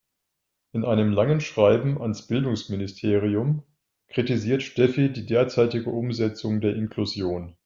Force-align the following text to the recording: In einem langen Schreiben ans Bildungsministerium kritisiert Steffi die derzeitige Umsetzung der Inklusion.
In 0.71 0.83
einem 0.83 1.11
langen 1.11 1.41
Schreiben 1.41 2.01
ans 2.01 2.25
Bildungsministerium 2.25 3.61
kritisiert 4.07 4.63
Steffi 4.63 5.11
die 5.13 5.27
derzeitige 5.27 5.91
Umsetzung 5.91 6.59
der 6.59 6.75
Inklusion. 6.75 7.55